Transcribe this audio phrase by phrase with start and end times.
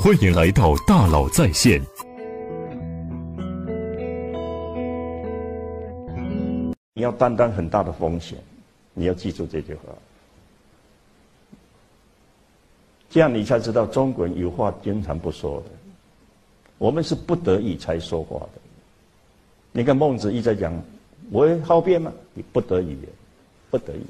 [0.00, 1.80] 欢迎来到大佬在线。
[6.94, 8.38] 你要担当很大的风险，
[8.94, 9.82] 你要记住这句话，
[13.10, 15.70] 这样你才知道中国人有话经常不说的，
[16.78, 18.60] 我们是不得已才说话的。
[19.72, 20.72] 你看孟子一直在讲，
[21.30, 22.12] 我好辩吗？
[22.34, 22.96] 你不得已，
[23.70, 24.02] 不得已。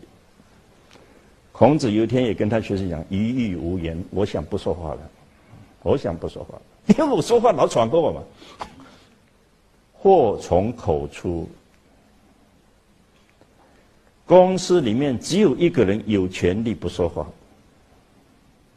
[1.51, 5.11] 孔子有一天也跟他学生讲：“一语无言，我想不说话了。”
[5.83, 8.23] 我想不说话，因为我说话老喘过我嘛。
[9.93, 11.49] 祸从口出。
[14.25, 17.27] 公司里面只有一个人有权利不说话，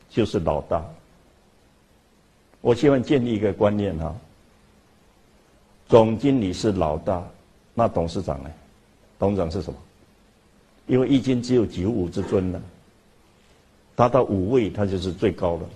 [0.10, 0.84] 就是老大。
[2.62, 4.14] 我希望建立一个观念哈，
[5.88, 7.24] 总经理是老大，
[7.74, 8.52] 那董事长呢？
[9.18, 9.80] 董事长是什么？
[10.88, 12.62] 因为易经只有九五之尊呢，
[13.96, 15.70] 达到五位，他就是最高了。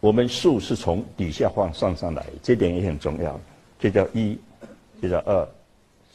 [0.00, 3.40] 我们数是从底下往上上来，这点也很重要。
[3.78, 4.38] 这叫一，
[5.00, 5.48] 这叫二，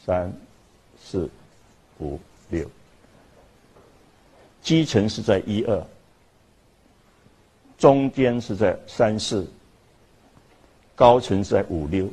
[0.05, 0.31] 三，
[1.03, 1.29] 四，
[1.99, 2.69] 五，六。
[4.61, 5.83] 基层是在一二，
[7.77, 9.45] 中间是在三四，
[10.95, 12.07] 高层是在五六。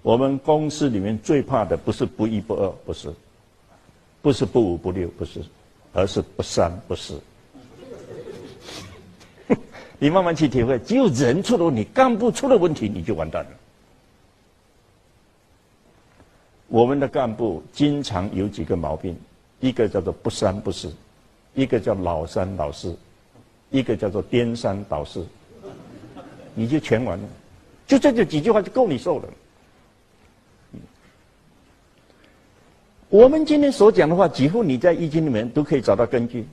[0.00, 3.12] 我们公司里面最怕的不是不一不二，不是，
[4.22, 5.42] 不是不五不六，不是，
[5.92, 7.20] 而是不三不四。
[9.98, 13.50] 你慢慢去体会，只有人出了问题，干部出了问题，你就完蛋了。
[16.68, 19.16] 我们的干部经常有几个毛病，
[19.60, 20.92] 一个叫做不三不四，
[21.54, 22.96] 一个叫老三老四，
[23.70, 25.24] 一个叫做颠三倒四，
[26.54, 27.28] 你就全完了。
[27.86, 29.28] 就这就几句话就够你受了。
[33.08, 36.44] 我们今天所讲的话，几乎你在易经里面都可以找到根据。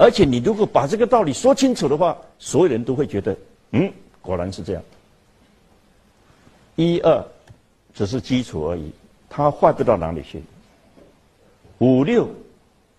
[0.00, 3.36] 而且你如果把这个道理说清楚的话，所有人都会觉得，
[3.72, 4.82] 嗯，果然是这样。
[6.74, 7.22] 一二
[7.92, 8.90] 只是基础而已，
[9.28, 10.42] 它坏不到哪里去。
[11.80, 12.26] 五六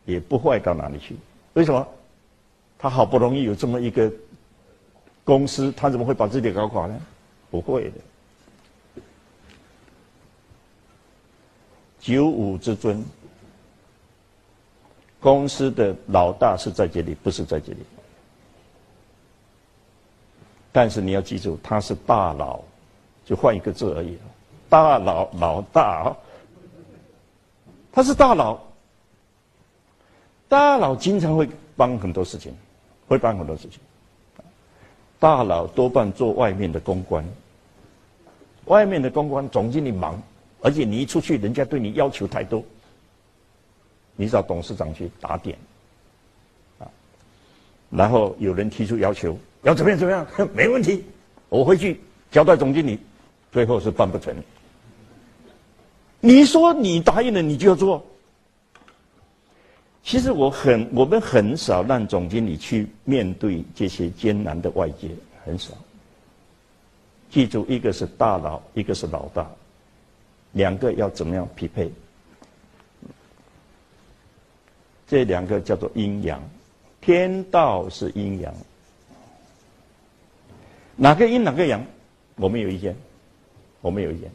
[0.05, 1.15] 也不坏到哪里去。
[1.53, 1.87] 为什么？
[2.77, 4.11] 他好不容易有这么一个
[5.23, 7.01] 公司，他怎么会把自己搞垮呢？
[7.49, 9.01] 不会的。
[11.99, 13.03] 九五之尊。
[15.21, 17.77] 公司的老大是在这里，不是在这里。
[20.71, 22.59] 但是你要记住，他是大佬，
[23.23, 24.17] 就换一个字而已。
[24.67, 26.15] 大佬老大，
[27.91, 28.59] 他是大佬。
[30.49, 32.53] 大佬经常会帮很多事情，
[33.07, 33.79] 会帮很多事情。
[35.19, 37.23] 大佬多半做外面的公关，
[38.65, 40.19] 外面的公关总经理忙，
[40.61, 42.63] 而且你一出去，人家对你要求太多。
[44.21, 45.57] 你找董事长去打点，
[46.77, 46.85] 啊，
[47.89, 51.03] 然后有人提出要求，要怎么样怎么样， 没问题，
[51.49, 51.99] 我回去
[52.29, 52.99] 交代总经理，
[53.51, 54.31] 最后是办不成。
[56.19, 58.05] 你说你答应了，你就要做。
[60.03, 65.09] 其实我很，我们很少让总经理去面对这些艰难的外界，
[65.43, 65.73] 很少。
[67.31, 69.49] 记住，一个是大佬，一个是老大，
[70.51, 71.91] 两个要怎么样匹配？
[75.11, 76.41] 这两个叫做阴阳，
[77.01, 78.53] 天道是阴阳，
[80.95, 81.85] 哪个阴哪个阳，
[82.37, 82.95] 我们有意见，
[83.81, 84.31] 我们有意见，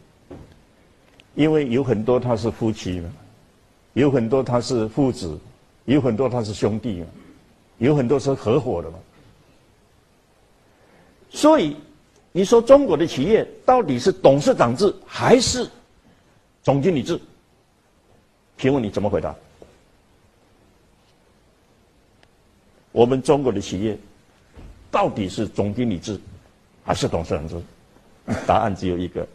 [1.34, 3.10] 因为有很多他是夫妻嘛，
[3.94, 5.38] 有很多他是父子，
[5.86, 7.06] 有很多他是兄弟嘛，
[7.78, 8.98] 有很多是合伙的嘛，
[11.30, 11.74] 所以
[12.32, 15.66] 你说中国的企业到底是董事长制还是
[16.62, 17.18] 总经理制？
[18.58, 19.34] 请问你怎么回答？
[22.96, 23.94] 我们中国的企业
[24.90, 26.18] 到底是总经理制
[26.82, 27.60] 还是董事长制？
[28.46, 29.28] 答案只有一个。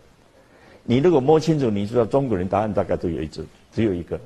[0.83, 4.19] 你如果摸清楚，你知道中国人答案大概都有一只，只有一个，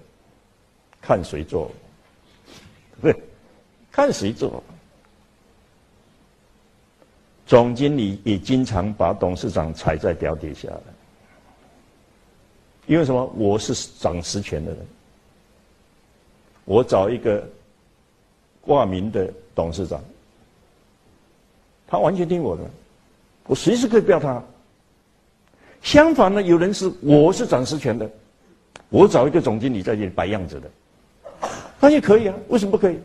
[1.01, 1.69] 看谁做，
[3.01, 3.13] 对，
[3.91, 4.63] 看谁做。
[7.45, 10.83] 总经理也经常把董事长踩在脚底下的，
[12.87, 13.25] 因为什么？
[13.35, 14.79] 我是掌实权的人，
[16.63, 17.45] 我找一个。
[18.65, 20.01] 挂名的董事长，
[21.87, 22.63] 他完全听我的，
[23.45, 24.41] 我随时可以不要他。
[25.81, 28.09] 相反呢，有人是我是掌实权的，
[28.89, 30.69] 我找一个总经理在这里摆样子的，
[31.79, 32.99] 那也可以啊，为什么不可以？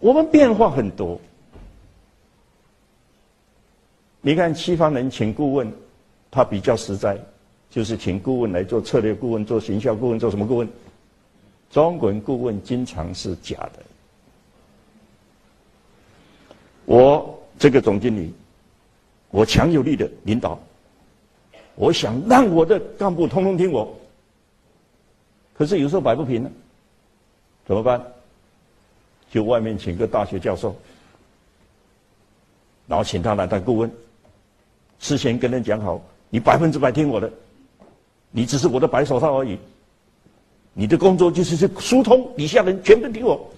[0.00, 1.20] 我们变化很多，
[4.22, 5.70] 你看西方人请顾问，
[6.30, 7.18] 他比较实在，
[7.68, 10.68] 就是请顾问来做策略顾问、做行销顾问、做什么顾问？
[11.70, 13.82] 中国人顾问经常是假的。
[16.84, 18.32] 我这个总经理，
[19.30, 20.58] 我强有力的领导，
[21.74, 23.94] 我想让我的干部通通听我。
[25.54, 26.50] 可是有时候摆不平呢，
[27.66, 28.02] 怎么办？
[29.30, 30.74] 就外面请个大学教授，
[32.86, 33.92] 然后请他来当顾问，
[34.98, 36.00] 事先跟人讲好，
[36.30, 37.30] 你百分之百听我的，
[38.30, 39.58] 你只是我的白手套而已。
[40.74, 43.50] 你的工作就是去疏通底下人全部听我。